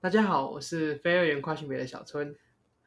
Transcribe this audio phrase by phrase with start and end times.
[0.00, 2.36] 大家好，我是非二元跨性别的小春。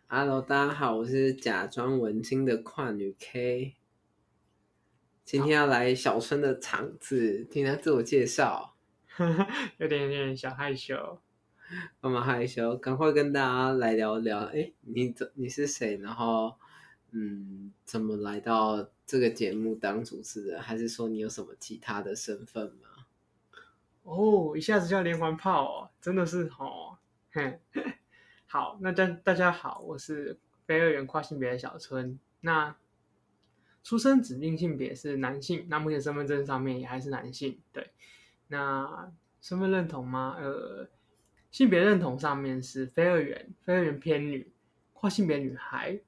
[0.07, 3.75] Hello，大家好，我是假装文青的跨女 K。
[5.25, 8.77] 今天要来小春的场子，听他自我介绍。
[9.77, 11.21] 有点有点小害羞，
[12.01, 12.77] 干嘛害羞？
[12.77, 14.45] 赶快跟大家来聊聊。
[14.45, 15.97] 哎，你怎你是谁？
[15.97, 16.55] 然后，
[17.11, 20.61] 嗯，怎么来到这个节目当主持人？
[20.61, 23.05] 还是说你有什么其他的身份吗？
[24.03, 26.97] 哦，一下子就要连环炮哦，真的是哦。
[28.45, 32.19] 好，那大大家好，我是非二元跨性别的小春。
[32.41, 32.75] 那
[33.83, 37.57] 出生指定性别是男性，那目前身份证上面也还是男性。
[37.71, 37.91] 对，
[38.47, 39.09] 那
[39.41, 40.35] 身份认同吗？
[40.39, 40.89] 呃，
[41.51, 44.51] 性别认同上面是非二元，非二元偏女，
[44.93, 46.01] 跨性别女孩。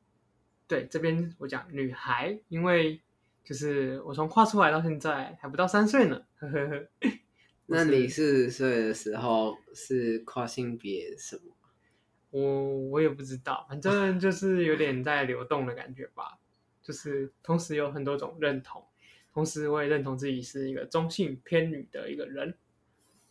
[0.67, 2.99] 对，这边我讲女孩，因为
[3.45, 6.21] 就是我从跨出来到现在还不到三岁呢。
[6.35, 6.87] 呵呵呵。
[7.65, 11.55] 那你四十岁的时候是跨性别什么？
[12.31, 16.39] 我我也不知道，反正就是有点在流动的感觉吧。
[16.81, 18.83] 就是同时有很多种认同，
[19.33, 22.55] 同时我也认同自己是一个中性偏女的一个人。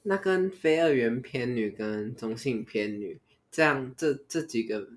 [0.04, 4.88] 那跟非二元偏女跟中性偏女这样这这几个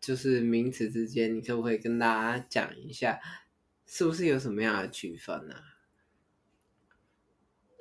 [0.00, 3.20] 就是名词之间，你可不可以跟大家讲一下，
[3.86, 5.62] 是不是有什么样的区分呢、啊？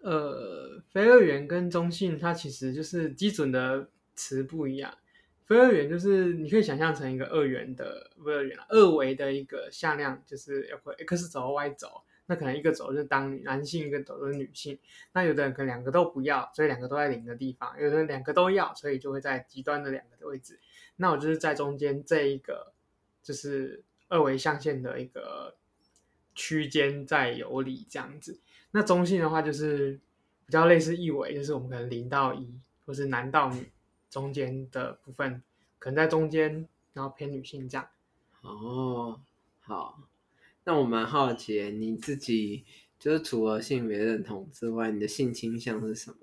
[0.01, 4.97] 呃，非二元跟中性，它其实就是基准的词不一样。
[5.45, 11.87] 非二元就是你可以想象成一个二元的，不二元，二维的一个向量，就是要会 x 轴、y 轴。
[12.27, 14.77] 那可能一个轴是当男性，一个轴是女性。
[15.13, 20.59] 那有的人可能两个都不要，所以两个都在零的地方；有的人两个都要，所以就会在极端的两个的位置。
[20.97, 22.71] 那我就是在中间这一个，
[23.23, 25.55] 就是二维象限的一个
[26.35, 28.39] 区间在游离这样子。
[28.71, 29.99] 那中性的话就是
[30.45, 33.71] 比较类似一维，就是我们可能零到一，或是男到女
[34.09, 35.41] 中间的部分，
[35.79, 37.87] 可能在中间，然后偏女性这样。
[38.41, 39.19] 哦，
[39.59, 40.01] 好，
[40.63, 42.63] 那我蛮好奇，你自己
[42.97, 46.17] 就是除了性别认同之外，你的性倾向是什么？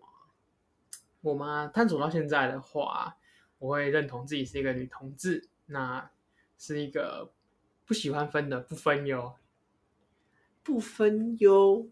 [1.22, 1.66] 我吗？
[1.74, 3.16] 探索到现在的话，
[3.58, 6.10] 我会认同自己是一个女同志，那
[6.56, 7.32] 是一个
[7.84, 9.34] 不喜欢分的，不分优，
[10.62, 11.88] 不分优。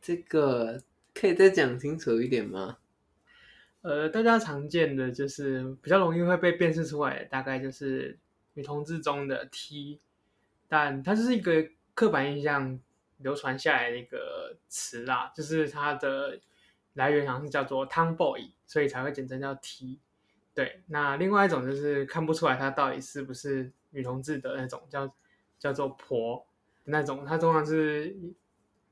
[0.00, 0.82] 这个
[1.14, 2.78] 可以再讲清楚一点吗？
[3.82, 8.18] 呃，大家常见的就是比较容易会被辨识出来的，大概就是
[8.54, 10.00] 女同志中的 T，
[10.66, 12.80] 但它就是一个刻板印象
[13.18, 16.40] 流传下来的一个词啦，就是它的
[16.94, 20.00] 来源好像是叫做 Tomboy，所以才会简称叫 T。
[20.54, 25.14] 对，那另外一种就是看不出来它到底是不是女同志的那种，叫
[25.58, 26.44] 叫做婆
[26.84, 28.16] 那种，它通常是。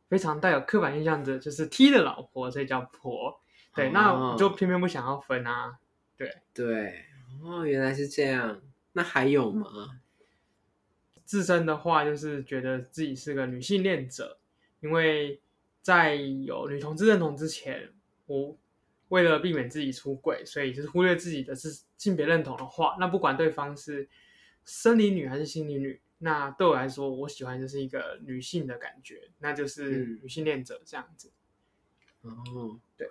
[0.08, 3.40] 非常带有刻板印象的，就是 T 的老婆，所以叫婆。
[3.74, 5.78] 对，哦、那我就偏偏不想要分啊。
[6.16, 7.04] 对对，
[7.42, 8.62] 哦，原来是这样。
[8.92, 9.66] 那还有吗？
[11.24, 14.38] 自身的话，就是觉得自己是个女性恋者，
[14.80, 15.40] 因为
[15.82, 17.88] 在有女同志认同之前，
[18.26, 18.56] 我
[19.08, 24.08] 为了避免自己出轨，所以就是忽略自己的是性别认同的话，那不管对方是
[24.64, 26.00] 生理女还是心理女。
[26.18, 31.30] 那对我来说，我喜欢就是一个女性的感觉，那就是女性恋者这样子。
[32.22, 33.08] 哦，对，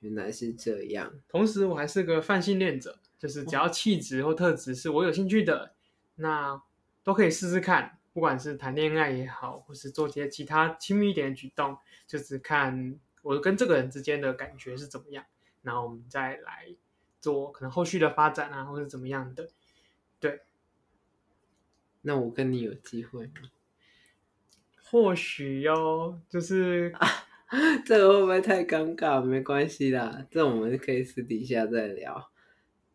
[0.00, 1.12] 原来是这样。
[1.28, 5.74] 同时，我还是个泛性恋者，就是只要气质或特质是我有兴趣的，
[6.16, 6.60] 那
[7.04, 7.98] 都可以试试看。
[8.12, 15.24] 不管是谈恋爱也好，或是做些其他亲密一点的举动，就是看我跟这个人之间的感觉是怎么样，
[15.62, 16.74] 然后我们再来
[17.20, 19.48] 做可能后续的发展啊，或是怎么样的。
[20.18, 20.40] 对。
[22.02, 23.32] 那我跟你有机会吗？
[24.90, 27.06] 或许哟，就是、啊、
[27.86, 29.22] 这个会不会太尴尬？
[29.22, 32.32] 没关系啦，这我们可以私底下再聊。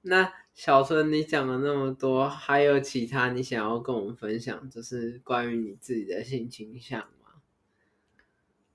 [0.01, 7.41] 那小春，你讲了那么多，还有其他你想要跟我们分享，就是关于你自己的性倾向吗？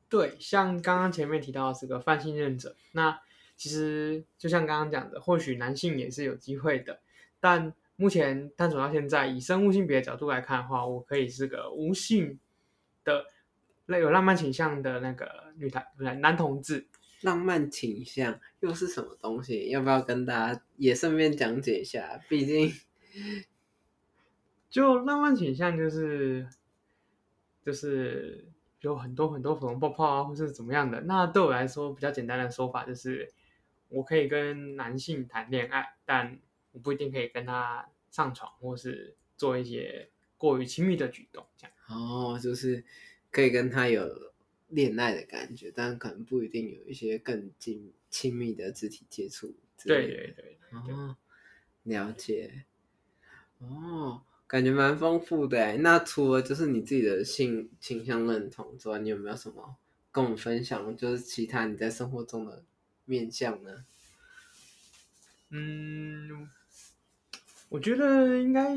[0.09, 3.21] 对，像刚刚前面提到的是个泛性恋者，那
[3.55, 7.01] 其实就像刚刚讲的，或许男性也是有机会的，
[7.39, 7.75] 但。
[8.01, 12.41] 目前探索到现在，以生物性别的角度来看的话，我可以是个无性
[13.05, 13.27] 的、
[13.87, 16.87] 有浪漫倾向的那个女台男男同志。
[17.21, 19.69] 浪漫倾向又是什么东西？
[19.69, 22.19] 要不要跟大家也顺便讲解一下？
[22.31, 22.73] 毕竟
[24.71, 26.49] 就浪漫倾向就是
[27.63, 28.49] 就是
[28.81, 31.03] 有很多很多粉红泡泡啊，或是怎么样的。
[31.03, 33.31] 那对我来说比较简单的说法就是，
[33.91, 36.39] 我可以跟男性谈恋爱，但
[36.73, 41.47] 我不一定可以跟他上床，或是做一些过于亲密的举动。
[41.57, 42.85] 这样哦，就是
[43.31, 44.33] 可以跟他有
[44.69, 49.55] 恋爱的感觉，但可能不一定有一些更近亲密的肢体接触。
[49.85, 51.17] 对对对，对，哦，
[51.85, 52.65] 了解。
[53.59, 54.23] 哦。
[54.47, 59.77] 感觉蛮丰富的哎，那除了就是你自己的性倾向认同之外，你有没有什么
[60.11, 60.97] 跟我们分享？
[60.97, 62.65] 就是其他你在生活中的
[63.05, 63.85] 面向呢？
[65.51, 66.51] 嗯，
[67.71, 68.75] 我觉得应该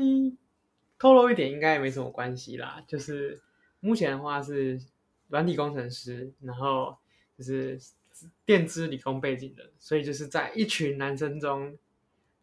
[0.98, 2.82] 透露一点，应该也没什么关系啦。
[2.86, 3.42] 就是
[3.80, 4.80] 目前的话是
[5.28, 6.96] 软体工程师，然后
[7.36, 7.78] 就是
[8.46, 11.76] 电资理工背景的，所以就是在一群男生中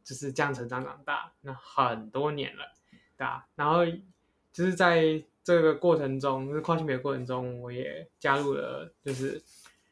[0.04, 2.64] 就是这样成长长大，那很多年了。
[3.18, 3.86] 对啊，然后
[4.52, 9.42] 就是在这个过程中，就是跨性别过程中，我也加入了就是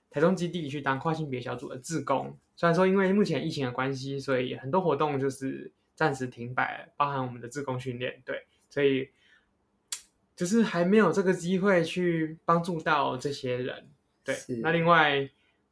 [0.09, 2.37] 台中基地去当跨性别小组的志工。
[2.57, 8.21] 虽然说因为目前疫情的关系，所以很多活动就是暂时停摆了，包含我们的自工训练。
[8.23, 9.09] 对，所以
[10.33, 13.89] 就是还没有这个机会去帮助到这些人。
[14.23, 15.29] 对，那另外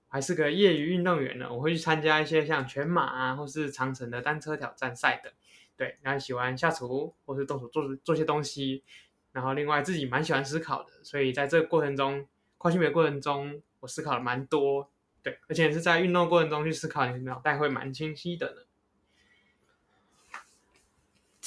[0.09, 5.31] 还是个业余运动员呢，我会去参加一些像全马啊，或是长城的单车挑战赛的。
[5.77, 8.83] 对，然后喜欢下厨或是动手做做些东西，
[9.31, 12.27] 然后另外自己蛮喜欢思考的，所以在这个过程中，
[12.57, 14.91] 跨性别过程中，我思考了蛮多，
[15.23, 18.61] 对，而且是在运动过程中去思考，你脑袋会蛮清晰的呢。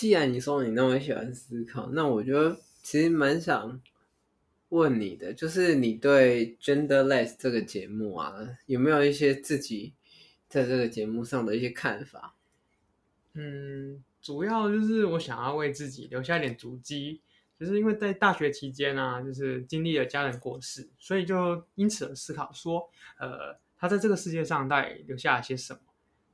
[0.01, 3.79] 既然你说你那么喜欢思考，那我觉得其实蛮想
[4.71, 9.93] 问你的，就是你对 Genderless 这个节目啊，有没有一些自己
[10.49, 12.35] 在这个节目上的一些看法？
[13.35, 14.03] 嗯。
[14.23, 17.21] 主要就是我想要为自己留下一点足迹，
[17.59, 25.81] 就是因为在大学期间啊，就是经历了家人过世，所以就因此而思考说，呃，他在这个世界上到底留下了些什么？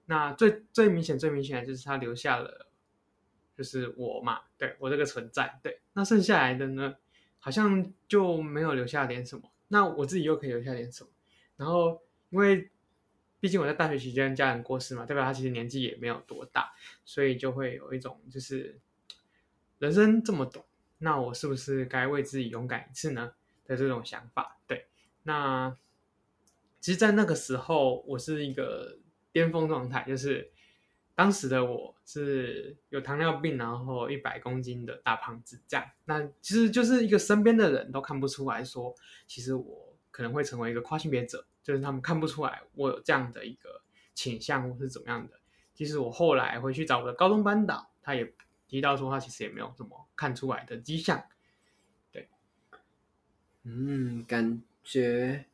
[0.04, 2.65] 那最最明显、最明显的就是他留下了，
[3.56, 5.80] 就是我嘛，对，我这个存在，对。
[5.94, 6.96] 那剩下来的呢，
[7.38, 9.50] 好像就没有留下点什么。
[9.68, 11.10] 那我自己又可以留下点什么？
[11.56, 12.70] 然后因为。
[13.38, 16.72] 毕竟我在大学期间家人过世嘛，代表他其实年纪也没有多大，
[17.04, 18.80] 所以就会有一种就是
[19.78, 20.64] 人生这么短，
[20.98, 23.34] 那我是不是该为自己勇敢一次呢
[23.66, 24.58] 的这种想法？
[24.66, 24.86] 对，
[25.22, 25.76] 那
[26.80, 28.98] 其实，在那个时候，我是一个
[29.30, 30.50] 巅峰状态，就是
[31.16, 38.94] 当时的我是有糖尿病，然后一百公斤的大胖子，这样，那其实就是一个身边的人都看不出来说，
[39.26, 41.44] 其实我可能会成为一个跨性别者。
[41.62, 43.82] 就是他们看不出来我有这样的一个
[44.14, 45.40] 倾向或是怎么样的。
[45.74, 48.32] 其实我后来回去找我的高中班导，他也
[48.68, 51.24] 提到说他其实也没有什么看出来的迹象。
[52.12, 52.28] 对，
[53.64, 55.46] 嗯，感觉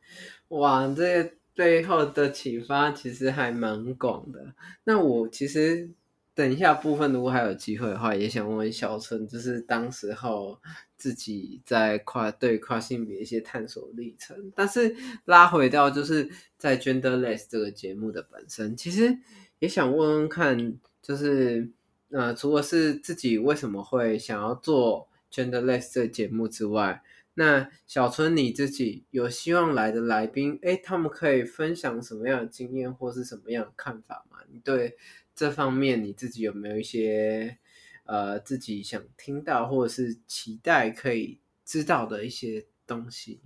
[0.49, 4.53] 哇，这背后的启发其实还蛮广的。
[4.83, 5.91] 那我其实。
[6.35, 10.59] 等一下部分，如果还有机会的话，也想问问小春，就是当时候
[10.97, 14.51] 自己在跨对跨性别一些探索历程。
[14.55, 14.95] 但是
[15.25, 16.27] 拉回到就是
[16.57, 19.15] 在 Genderless 这个节目的本身，其实
[19.59, 21.69] 也想问问看，就是
[22.09, 27.03] 呃，除了是自己为什么会想要做 Genderless 这个节目之外，
[27.35, 34.37] 那小春你自己有希望来的来宾，哎，他们可以分享什么样的经验或是什么样的看法吗？
[34.51, 34.97] 你对？
[35.35, 37.57] 这方面你自己有没有一些
[38.03, 43.41] 呃自己想听到或者是期待可以知道的一些东西？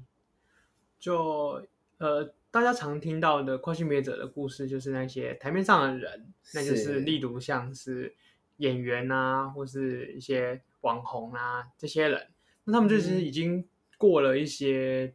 [0.99, 1.65] 就
[1.97, 8.13] 呃大家常听到的跨性别者的故事，就是那些台面上的人，那就是例如像是
[8.57, 12.27] 演员啊，或是一些网红啊这些人，
[12.65, 13.65] 那他们就是已经
[13.97, 15.13] 过了一些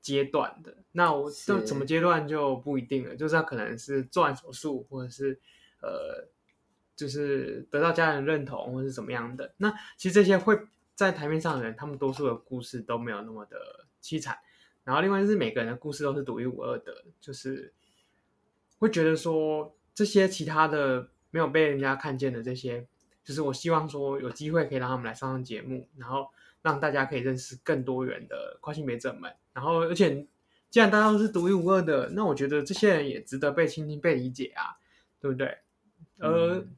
[0.00, 0.70] 阶段的。
[0.72, 5.40] 嗯、那我到什么阶段就不一定了，就是他可能是做完手术，或者是。
[5.86, 6.26] 呃，
[6.96, 9.52] 就是得到家人认同，或是怎么样的。
[9.58, 10.58] 那其实这些会
[10.94, 14.38] 在台面上的人，他们多数的故事都没有那么的凄惨。
[14.82, 17.74] 然后另外就是每个人的故事都是独一无二的，就是
[18.78, 22.86] 会觉得说这些其他的没有被人家看见的这些，
[23.22, 26.30] 就是我希望说有机会可以让他们来上上节目，然后
[26.64, 29.32] 让大家可以认识更多元的跨性别者们。
[29.52, 30.26] 然后而且
[30.70, 34.74] 既然大家都是独一无二的，那我觉得这些人也值得被倾听、被理解啊，
[35.20, 35.58] 对不对？
[36.18, 36.74] 而、嗯、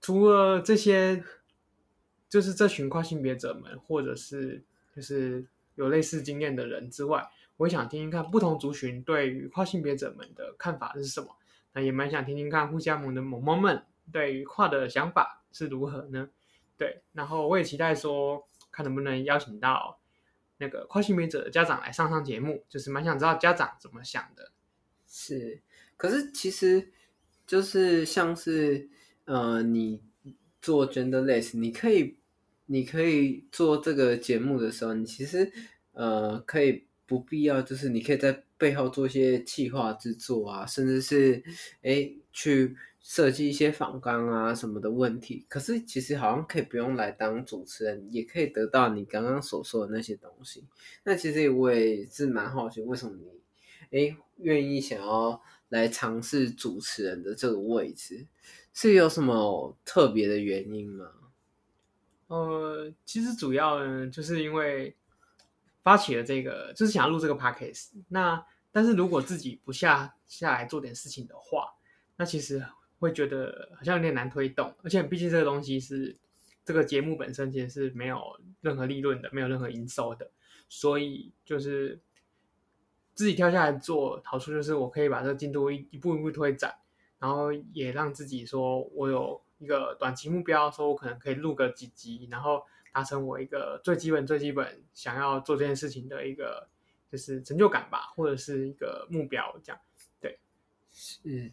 [0.00, 1.22] 除了这些，
[2.28, 4.64] 就是这群跨性别者们，或者是
[4.96, 7.22] 就是有类似经验的人之外，
[7.58, 11.28] 我也想听听看不同族群对于跨性别者们的看法是什么。
[11.74, 15.40] 那也蛮想听听看互相盟的萌萌们对于跨的想法。
[15.54, 16.30] 是如何呢？
[16.78, 18.42] 对，然后我也期待说，
[18.72, 20.00] 看能不能邀请到
[20.56, 24.50] 那个跨性别者的家长来上上节目，就是蛮想知道家长怎么想的。
[25.06, 25.60] 是，
[25.96, 26.90] 可是其实
[27.46, 28.88] 就是像是
[29.26, 30.00] 呃，你
[30.60, 32.16] 做 genderless，你可以
[32.66, 35.52] 你可以做这个节目的时候，你其实
[35.92, 41.44] 呃可以不必要，就是你可以在背后做一些企划制作啊，甚至是
[41.82, 42.76] 哎去。
[43.02, 50.64] 设计一些访纲啊什么的问题，可是其实好像可以不用来当主持人，也可以得到你刚刚所说的那些东西。
[51.02, 53.40] 那其实我也是蛮好奇，为什么你
[53.90, 58.24] 诶愿意想要来尝试主持人的这个位置，
[58.72, 61.06] 是有什么特别的原因吗？
[62.28, 64.96] 呃，其实主要呢，就是因为
[65.82, 67.88] 发起了这个，就是想要录这个 podcast。
[68.08, 71.66] 那但是如果自己不下下来做点事情的话，
[72.16, 72.64] 那其实。
[73.02, 76.16] 会觉得好像有点难推动，而且毕竟这个东西是
[76.64, 80.30] 这个节目本身其实是没有任何利润的，没有任何营收的，
[80.68, 81.98] 所以就是
[83.12, 86.72] 自己跳下来做，好处就是我可以把这个进度一一步一步推展，
[87.18, 96.68] 然后也让自己说我有一个短期目标，说我可能可以录个几集，然后达成我一个最基本最基本想要做这件事情的一个
[97.10, 99.80] 就是成就感吧，或者是一个目标这样，
[100.20, 100.38] 对，
[100.92, 101.50] 是。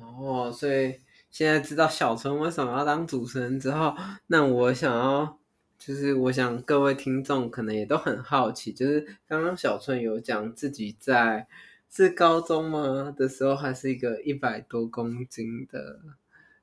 [0.00, 0.96] 哦，所以
[1.30, 3.94] 现在知道小春为什么要当主持人之后，
[4.26, 5.38] 那我想要，
[5.78, 11.46] 就是我想各位听众可能也都很好奇，就是刚刚小春有讲自己在
[11.90, 16.00] 是高中吗的时候，还是一个一百多公斤的，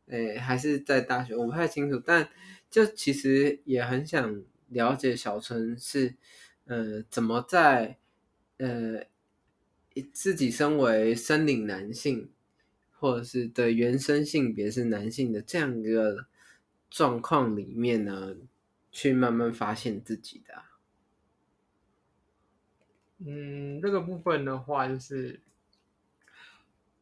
[0.07, 2.27] 诶，还是在大学，我不太清楚，但
[2.69, 6.15] 就其实也很想了解小春是，
[6.65, 7.97] 呃，怎么在，
[8.57, 9.03] 呃，
[10.11, 12.29] 自己身为生理男性。
[12.99, 16.25] 或者是的原生性别是男性的这样一个
[16.89, 18.35] 状况里面呢，
[18.91, 20.63] 去慢慢发现自己的。
[23.19, 25.39] 嗯，这个部分的话，就是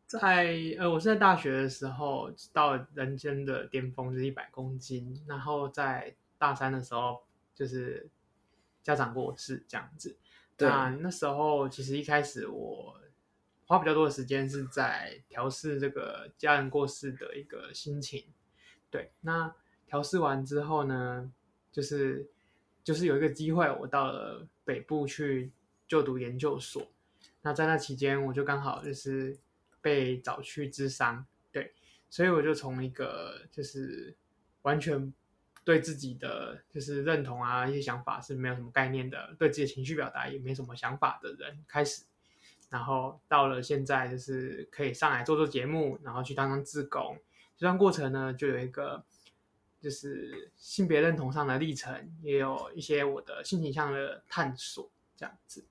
[0.06, 7.24] 在呃，我是在大学的时候到人间的巅峰是一百公斤，然后在大三的时候
[7.54, 8.10] 就是
[8.84, 10.18] 家长过世这样子。
[10.58, 13.00] 对，那那时候其实一开始我。
[13.66, 18.26] 花比较多的时间是在调试这个家人过世的一个心情，
[18.92, 19.12] 对。
[19.22, 19.54] 那
[19.88, 21.32] 调试完之后呢，
[21.72, 22.28] 就是
[22.84, 25.52] 就是有一个机会，我到了北部去
[25.88, 26.88] 就读研究所。
[27.42, 29.38] 那在那期间，我就刚好就是
[29.82, 31.74] 被找去咨商，对。
[32.10, 34.16] 所以我就从一个就是
[34.62, 35.12] 完全
[35.64, 42.04] 对自己的就是认同啊一些想法是没有什么概念的，对自己的情绪表达也没什么想法的人开始。
[42.76, 47.18] 然后到了现在，就是可以上来做做节目，然后去当当志工。
[47.56, 49.02] 这段过程呢，就有一个
[49.80, 55.64] 就是性别认同上的历程，也有一些我的性倾向的探索，这样子。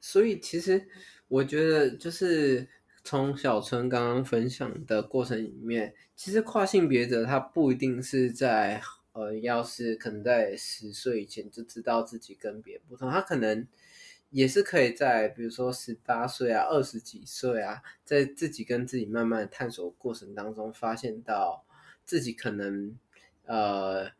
[0.00, 0.84] 所以其实
[1.28, 2.68] 我觉得，就是
[3.04, 13.64] 从小春刚刚分享的过程里面，其实跨性别者他不一定是在呃，要是可能在十岁以前就知道自己跟别人不同，他可能。
[14.30, 21.64] 也是可以在，比如说十八岁啊、二十几岁啊，在自己跟自己慢慢探索过程当中，发现到
[22.04, 22.96] 自己可能
[23.44, 24.10] 呃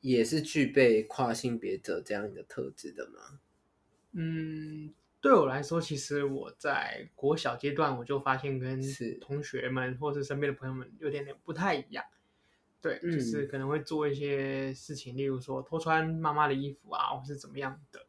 [0.00, 3.40] 也是具备跨性别者这样一个特质的吗？
[4.12, 8.80] 嗯，对我来说，其实我在国小阶段我就发现跟
[9.20, 12.02] 同学们或是身边的朋友们有点点不太一样。
[12.80, 18.06] 对，就是可能会做一些事情，例如说偷穿妈妈的衣服啊，或是怎么样的。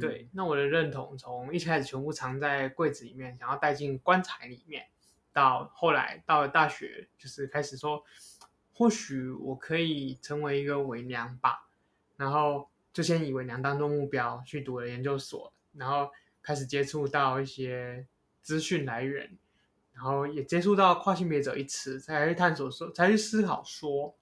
[0.00, 4.86] 对，那我的认同从一开始全部藏在柜子里面，想要带进棺材里面，
[5.32, 8.04] 到后来到了大学，就是开始说，
[8.72, 11.68] 或许我可以成为一个伪娘吧。
[12.16, 16.10] 然后就先以伪娘当做目标去读了研究所，然后
[16.42, 18.06] 开始接触到一些
[18.42, 19.38] 资讯来源，
[19.92, 24.16] 然后也接触到跨性别者一词，才去探索说，才去思考说，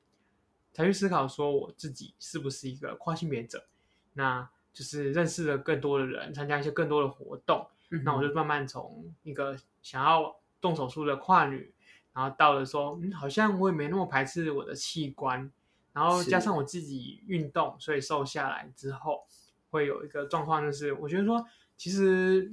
[0.73, 3.67] 才去思考说我自己是不是一个跨性别者。
[4.13, 4.51] 那。
[4.77, 11.73] 就是认识了更多的人，参加一些更多的活动，嗯、那我就慢慢从一个想要动手术的跨女，
[12.13, 15.51] 然后到了说，嗯，好像我也没那么排斥我的器官，
[15.95, 19.27] 然后加上我自己运动，所以瘦下来之后，
[19.71, 21.43] 会有一个状况，就是我觉得说，
[21.79, 22.53] 其实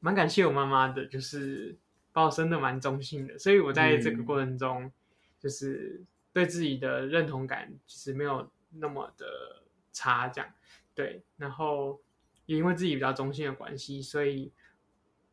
[0.00, 1.74] 蛮感谢我妈妈的，就是
[2.12, 4.92] 把我生的蛮中性的，所以我在这个过程中，嗯、
[5.40, 6.04] 就是
[6.34, 10.50] 对自己的认同感其实没有那么的差，这样。
[10.94, 12.00] 对，然后
[12.46, 14.52] 也因为自己比较中性的关系，所以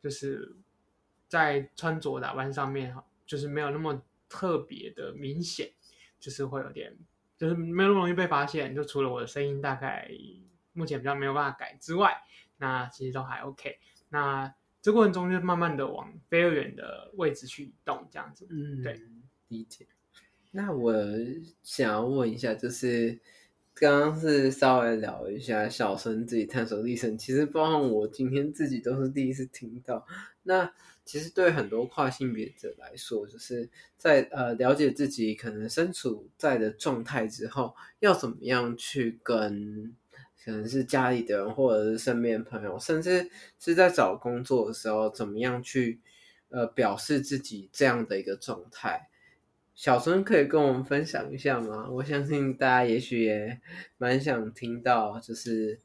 [0.01, 0.55] 就是
[1.27, 5.71] 在穿着打扮上面哈，就是没有那么特别的明显。
[6.19, 6.95] 就是会有点，
[7.35, 8.75] 就是没有那么容易被发现。
[8.75, 10.07] 就除了我的声音大概
[10.73, 12.15] 目前比较没有办法改之外，
[12.57, 13.79] 那其实都还 OK。
[14.09, 14.53] 那
[14.83, 18.45] 这过程中就慢慢的往非二元的位置去移动，这样子。
[18.51, 19.01] 嗯，对，
[19.47, 19.87] 理解。
[20.51, 20.93] 那我
[21.63, 23.19] 想要问一下，就是。
[23.73, 30.05] 刚刚是稍微聊一下小孙自己探索历程，其实包括我今天自己都是第一次听到。
[30.43, 30.71] 那
[31.03, 39.95] 其实对很多跨性别者来说，就是在呃了解自己可能身处在的状态之后，要怎么样去跟
[40.43, 45.99] 可能是家里的人，或者是身边朋友，甚至是在找工作的时候，怎么样去
[46.49, 49.09] 呃表示自己这样的一个状态。
[49.81, 51.89] 小孙可以跟我们分享一下吗？
[51.89, 53.59] 我相信大家也许也
[53.97, 55.79] 蛮想听到，就是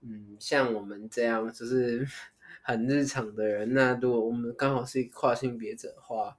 [0.00, 2.04] 嗯，像我们这样就是
[2.62, 6.36] 很日常的人，那如果我们刚好是一个跨性别者的话，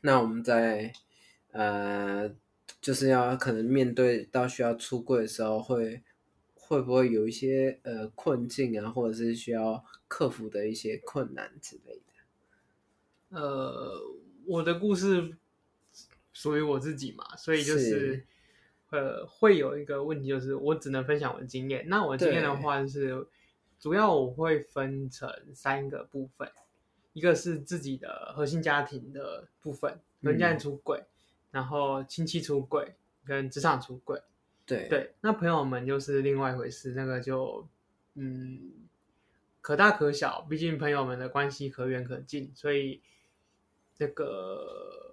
[0.00, 0.92] 那我们在
[1.52, 2.34] 呃，
[2.80, 6.02] 就是要可能面对到需要出柜的时候会，
[6.56, 12.02] 会会不会有一些呃困境啊，或者是需要克服的一些困难之类
[13.30, 13.38] 的？
[13.40, 13.92] 呃，
[14.46, 15.36] 我的故事。
[16.40, 18.26] 属于我自己嘛，所以就是，是
[18.88, 21.86] 呃，会有一个问题，就是我只能分享我的经验。
[21.86, 23.26] 那我的经验的话，就是
[23.78, 26.50] 主要我会分成三个部分，
[27.12, 31.06] 一个是自己的核心家庭的部分，跟家人出轨，嗯、
[31.50, 32.94] 然后亲戚出轨，
[33.26, 34.18] 跟职场出轨。
[34.64, 37.68] 对对，那朋友们就是另外一回事，那个就
[38.14, 38.72] 嗯，
[39.60, 43.02] 可大可小，毕竟朋友们的关系可远可近，所以
[43.94, 45.08] 这个。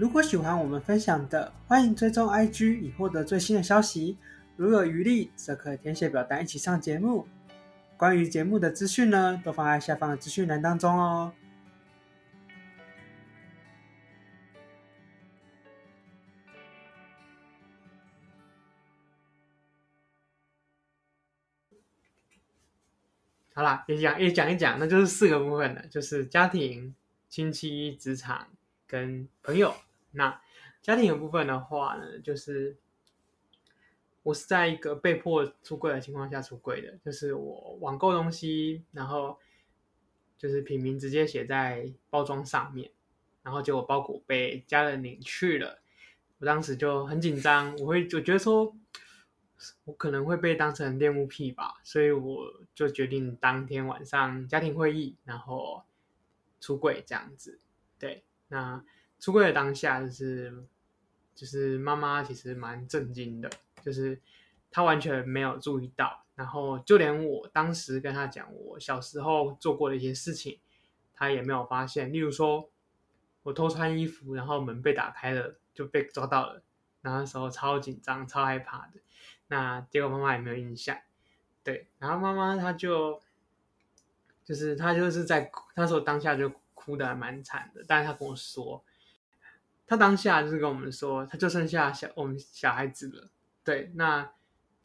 [0.00, 4.16] 如果喜欢我们分享的，欢迎追踪 IG 以获得最新的消息。
[4.56, 7.28] 如有余力，则可填写表单一起上节目。
[7.98, 11.34] 关于节目的资讯呢，都放在下方的资讯栏当中哦。
[23.52, 26.94] 好啦，也讲也讲一讲，那就是四个部分了，就是家庭、
[27.28, 28.48] 亲戚、职场
[28.86, 29.74] 跟朋友。
[30.12, 30.40] 那
[30.82, 32.76] 家庭的部分的话呢，就是
[34.22, 39.38] 我是在一个被迫出柜的情况下出柜的，就是我网购东西，然后
[40.38, 42.90] 就是品名直接写在包装上面，
[43.42, 45.80] 然后结果包裹被家人领去了，
[46.38, 48.74] 我当时就很紧张，我会就觉得说，
[49.84, 55.84] 我可能会被当成恋物癖吧，所以我就决定当天晚上家庭会议，然后
[56.60, 57.60] 出柜这样子，
[57.98, 58.82] 对，那。
[59.20, 60.64] 出柜的当下，就是
[61.34, 63.50] 就是妈妈其实蛮震惊的，
[63.84, 64.18] 就是
[64.70, 70.58] 她完全没有注意到，然后就连我当时跟她讲我小时候做过的一些事情，
[71.14, 72.10] 她也没有发现。
[72.10, 72.70] 例如说，
[73.42, 76.62] 我偷穿衣服，然后门被打开了，就被抓到了，
[77.02, 79.00] 然后那时候超紧张、超害怕的。
[79.48, 80.96] 那结果妈妈也没有印象，
[81.62, 81.88] 对。
[81.98, 83.20] 然后妈妈她就
[84.44, 88.82] 就是她就是在那时候当下就哭的还蛮惨的，但是她跟我说。
[89.90, 93.28] 他当下就是跟我们说，他就剩下小我们小孩子了，
[93.64, 94.32] 对，那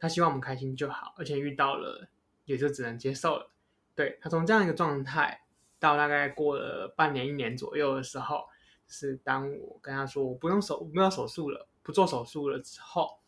[0.00, 2.08] 他希望我们开心就好，而且遇到了
[2.44, 3.48] 也就只能接受了。
[3.94, 5.44] 对，他从这样一个状态
[5.78, 8.48] 到大概过了半年一年左右的时候，
[8.88, 13.20] 是当我跟他说我不用手不要手术了，不做手术了之后，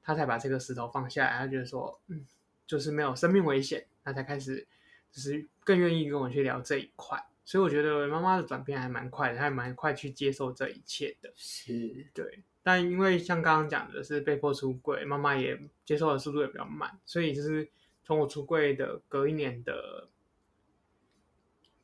[0.00, 2.24] 他才把这个石头放下来，他觉得说嗯，
[2.68, 4.64] 就是没有生命危险，他才开始
[5.10, 7.20] 就是更愿意跟我去聊这一块。
[7.48, 11.32] 所以我觉得妈妈的转变还蛮快的，还蛮快去接受这一切的。
[11.34, 12.42] 是，对。
[12.62, 17.66] 但因为像刚刚讲的是被迫出柜，妈妈也接受的速度也比较慢，所以就是
[18.04, 20.08] 从我出柜的隔一年的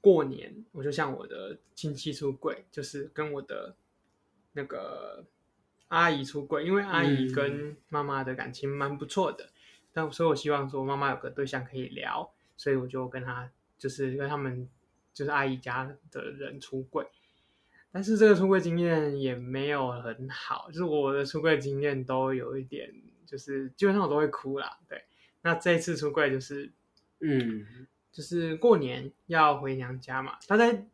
[0.02, 3.74] 过年，我就向我的亲戚出柜，就是跟我的
[4.52, 5.24] 那个
[5.88, 9.50] 阿姨出柜，因为阿姨跟妈妈的感情蛮不错的，嗯、
[9.94, 14.68] 但所以我希望说妈妈有个对象可以聊，所以我就跟她就是跟他们。
[15.14, 17.06] 就是阿姨家的人出柜，
[17.92, 22.92] 但是这个出柜经验也没有很好，就是我的出柜经验都有一点，
[23.24, 24.80] 就是基本上我都会哭啦。
[24.88, 25.04] 对，
[25.42, 26.72] 那这一次出柜就是，
[27.20, 27.64] 嗯，
[28.10, 30.84] 就是过年要回娘家嘛，他在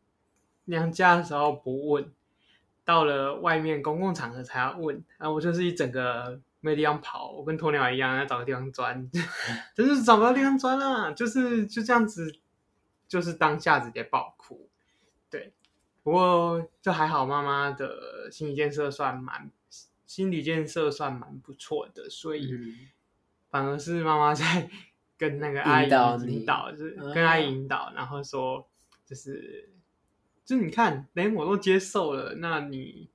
[0.67, 2.13] 娘家的时候不问，
[2.85, 9.11] 到了外面公共场合才要问，然后我就是一整个没地方跑，我跟鸵鸟一样要找个地方钻，
[9.75, 12.31] 真是找不到地方钻啦，就是就这样子。
[13.11, 14.69] 就是当下直接爆哭，
[15.29, 15.53] 对，
[16.05, 19.51] 不过就还好，妈妈的心理建设算蛮，
[20.07, 22.89] 心理建设算蛮不错的，所以
[23.51, 24.71] 反而是妈妈在
[25.19, 28.65] 跟那个阿姨引导，引导就是跟阿姨引导，然后说
[29.05, 29.69] 就是
[30.45, 33.11] 就是你看，连我都接受了，那你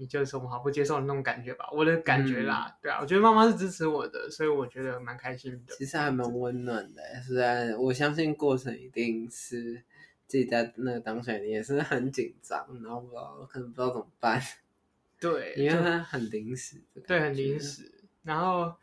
[0.00, 1.68] 你就有什么好不接受的那种感觉吧？
[1.72, 5.74] 我的感觉啦，嗯、对啊，我觉得妈妈是支持我的，所以我觉得蛮开心的。
[5.74, 9.82] 其实还蛮温暖的，虽然我相信过程一定是
[10.26, 14.42] 自己在那个当下你也是很紧张，然后不知道可能不知道怎么办。
[15.20, 17.92] 对，因为它很临时，对，很临时。
[18.22, 18.74] 然后，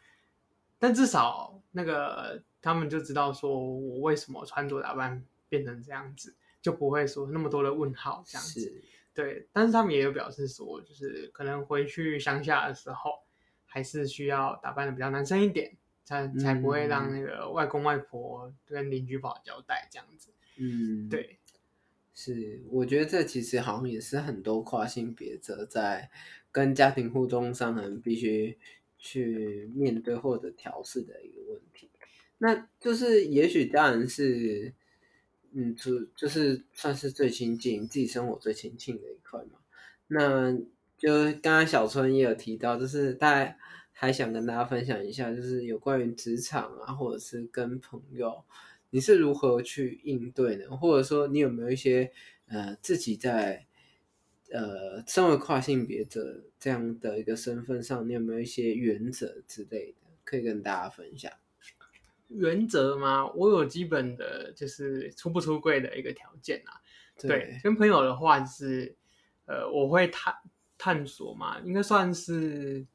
[0.77, 6.35] 但至少那个他们就知道说我为什么穿着打扮变成这样子。
[6.59, 8.83] 就不会说那么多的问号这样子，是
[9.17, 9.47] 对。
[9.51, 13.23] 但是他们也有表示说，就是可能回去乡下的时候，
[13.65, 20.29] 还是需要打扮的比较男生一点，才才不会让那个外公外婆跟邻居不好交代这样子。
[20.57, 21.39] 嗯，对，
[22.13, 22.61] 是。
[22.69, 26.11] 我觉得这其实好像也是很多跨性别者在
[26.51, 28.55] 跟家庭互动上，可能必须
[28.99, 31.89] 去面对或者调试的一个问题。
[32.37, 34.75] 那就是，也许当然是。
[35.59, 39.57] 嗯，就就是算是最亲近自己生活最亲近的一块嘛。
[40.05, 40.55] 那
[40.99, 43.57] 就刚刚小春也有提到，就是大家
[43.91, 48.43] 还想跟大家分享一下，就是有关于职场啊，或者是跟朋友，
[48.91, 50.77] 你是如何去应对呢？
[50.77, 52.11] 或者说你有没有一些
[52.49, 53.65] 呃自己在
[54.51, 61.31] 呃身为跨性别者这样的一个身份上，你有没有一些原则之类的可以跟大家分享？
[62.29, 63.25] 原则吗？
[63.33, 66.81] 我有基本的，就是出不出柜的一个条件啊。
[67.19, 68.93] 对，对，跟朋友的话，就是
[69.45, 70.35] 呃，我会探
[70.77, 72.85] 探索嘛，应该算是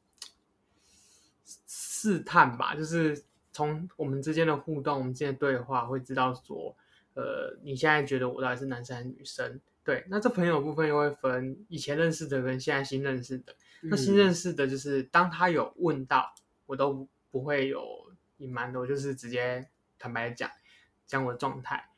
[1.67, 2.75] 试探吧。
[2.75, 6.75] 就是从我们之间的互动，我们之间的对话，会知道说，
[7.15, 9.59] 呃，你现在觉得我到底是男生还是女生？
[9.83, 13.53] 对，那这朋友部分又会分以前认识的跟现在新认识的。
[13.81, 16.33] 嗯、那新认识的，就是当他有问到，
[16.67, 18.02] 我都不会有。
[18.43, 19.65] 隐瞒的，我就是直接
[19.97, 20.49] 坦白讲
[21.07, 21.89] 讲我的状态，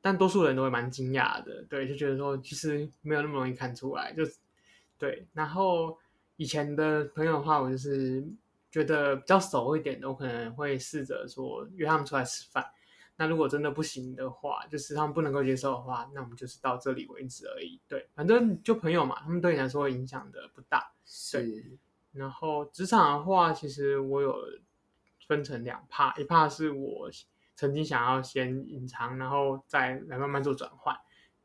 [0.00, 4.22] 但多数人都会蛮惊讶的，对，就觉得说其实没有那么容易看出来，就
[4.96, 5.26] 对。
[5.32, 5.98] 然后
[6.36, 8.24] 以前的朋友的话，我就是
[8.70, 12.64] 觉得比较熟一点的，我可能会试着说约他们出来吃饭。
[13.16, 17.80] 那如果真的不行的话，就是他们不能够接受的话，那我们就是到这里为止而已。
[17.88, 20.92] 对，反正就朋友嘛，他们对你来说影响的不大。
[21.32, 21.44] 对。
[21.44, 21.78] 是
[22.12, 24.36] 然后职场的话，其实我有。
[25.28, 27.10] 分成两帕一帕是我
[27.54, 30.96] 曾经想要先隐藏，然后再来慢慢做转换。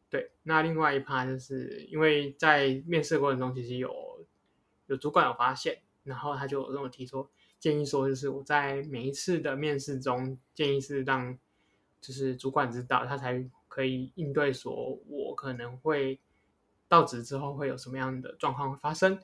[0.09, 4.25] 对，那另外一帕就是因为在面试过程中，其实有
[4.85, 7.27] 有主管有发现，然后他就有跟我提出
[7.59, 11.37] 建议说，就是我在每一次的面试中，建议是让
[11.99, 16.19] 就是主管知道，他才可以应对说我可能会
[16.87, 19.19] 到职之后会有什么样的状况发生。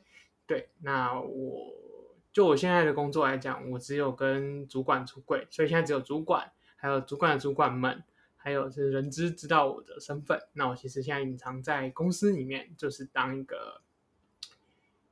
[0.46, 1.79] 对，那我。
[2.40, 8.02] 就我现在的工作来讲，我只有跟主管出柜，所以现在只有主管，还有主管的主管们，
[8.38, 10.40] 还有是人知知道我的身份。
[10.54, 13.82] 那我其实现在隐藏在公司里面，就是当一个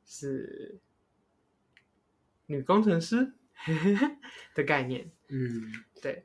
[0.05, 0.79] 是
[2.45, 3.33] 女工程师
[4.55, 5.11] 的概念。
[5.27, 5.63] 嗯，
[6.01, 6.23] 对，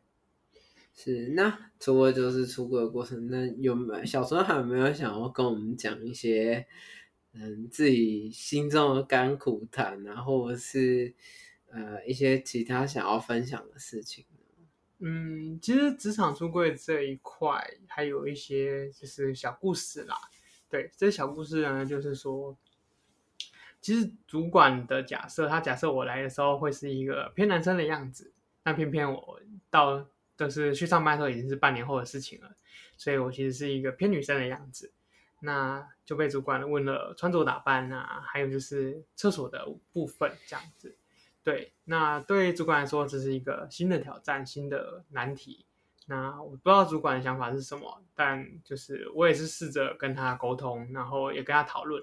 [0.94, 1.30] 是。
[1.30, 6.64] 那除了就是出柜的过程，那有没有小时候还有没有想要跟我们讲一些？
[7.34, 11.14] 嗯，自己心中的甘苦谈啊，或者是
[11.70, 14.24] 呃一些其他想要分享的事情。
[14.98, 20.16] 嗯，其实职场出柜这一块还有一些就是小故事啦。
[20.68, 22.56] 对，这小故事呢，就是说，
[23.80, 29.40] 其实主管的假设，他假设我来的时候会是一个偏男生的样子，但偏偏我
[29.70, 32.56] 到就是去上班的时候已经是半年后的事情了，
[32.96, 34.92] 所以我其实是一个偏女生的样子。
[35.44, 40.96] 那就被主管问了穿着打扮啊，还有就是厕所的部分这样子。
[41.42, 45.66] 对，那对主管来说这是一个新的挑战，新的难题。
[46.06, 52.00] 那我不知道主管的想法是什么，但就是我也是试着跟他沟通，然后也跟他讨论。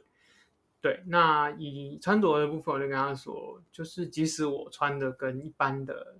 [0.81, 6.17] 对，那以穿着的部分，我就跟他说，就是即使我穿的跟一般的，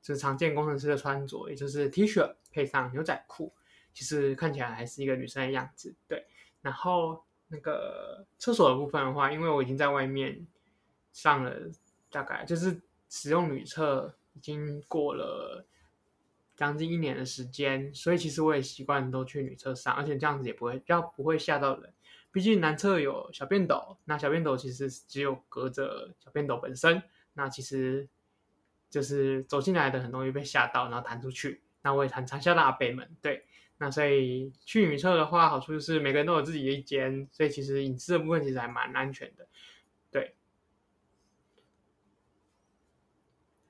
[0.00, 3.52] 就是常见工程师的穿着，也就是 T 恤配上牛仔裤，
[3.92, 5.94] 其实看起来还是一个女生的样子。
[6.06, 6.24] 对。
[6.62, 10.46] 然后那个厕所的部分的话，因为我已经在外面
[11.12, 11.54] 上了
[12.10, 15.64] 大概就是使用女厕已经过了
[16.56, 21.92] 将近一年的时间，所以其实我也习惯都去女厕上，而且这样子也不会要不会吓到人。
[22.32, 28.08] 毕竟男厕有小便斗，那小便斗其实只有隔着小便斗本身，那其实
[28.88, 31.62] 就是走进来的很容易被吓到，然后弹出去。
[31.82, 33.46] 那我也常常吓到阿伯们，对。
[33.82, 39.48] 那所以去女厕的话，好处就是每个人都有自己的一间，所以其实隐私的部分其实还蛮安全的，
[40.10, 40.34] 对。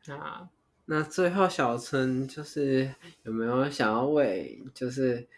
[0.06, 0.50] 那
[0.86, 2.92] 那最后小陈就是
[3.22, 5.28] 有没有想要为就是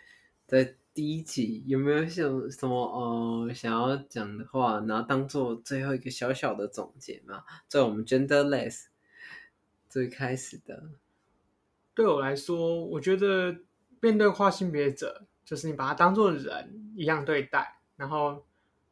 [0.46, 7.44] 在第一集，有没有想什么呃想要讲的话，然后当做最后一个小小的总结嘛？
[7.68, 8.86] 在我们 Genderless
[9.90, 10.84] 最开始的，
[11.94, 13.58] 对我来说，我觉得
[14.02, 18.44] 面对跨性别者，就是你把他当做人一样对待，然后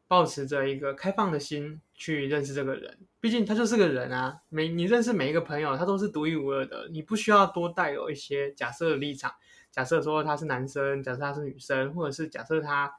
[0.06, 2.96] 保持着一个开放的心去认识这个人。
[3.20, 9.34] 毕竟他就是个人啊，每你认识每一个朋友，他都是独一无二的，你不需要多带有一些假设的立场。
[9.70, 12.94] 假设说他是男生，假设他是女生，或者是假设他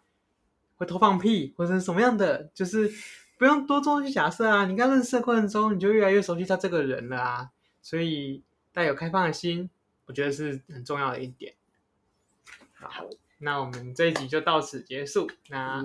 [0.75, 2.91] 会偷放屁，或者是什么样的，就是
[3.37, 4.65] 不用多做一些假设啊。
[4.65, 7.49] 你刚认识的过程中，你就越来越熟悉他这个人了啊。
[7.81, 9.69] 所以带有开放的心，
[10.05, 11.55] 我觉得是很重要的一点。
[12.89, 15.29] 好，那我们这一集就到此结束。
[15.49, 15.83] 那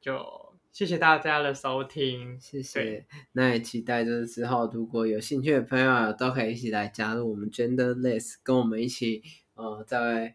[0.00, 3.06] 就谢谢大家的收听，谢谢。
[3.32, 9.22] 那也期待就是之后如果有兴趣的朋友都可以一起来加入我们 Genderless，跟我们一起。
[9.56, 10.34] 呃，在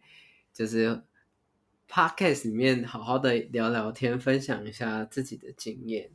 [0.53, 1.01] 就是
[1.89, 6.11] podcast 里面好好的聊聊天，分享一下自己的经验。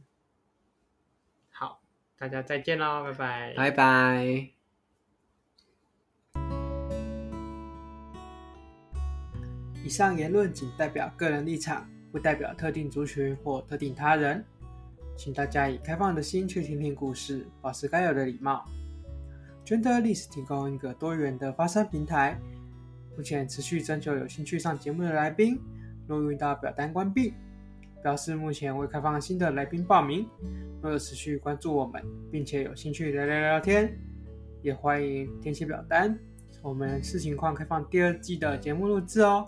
[1.51, 1.83] 好，
[2.17, 4.54] 大家再见喽，拜拜，拜拜。
[9.85, 14.43] 以上言论仅代表个人立场，不代表特定族群或特定他人，
[15.15, 18.65] 请大家以开放的心去听听故事，保持该有的礼貌。
[19.67, 22.41] Genderless 提供一个多元的发声平台。
[23.15, 25.61] 目前持续征求有兴趣上节目的来宾，
[26.09, 27.35] 若遇到表单关闭，
[28.03, 30.27] 表示目前未开放新的来宾报名。
[30.81, 33.95] 若有持续关注我们，并且有兴趣聊聊聊天，
[34.63, 36.19] 也欢迎填写表单。
[36.63, 39.47] 我们视情况开放第二季的节目录制哦。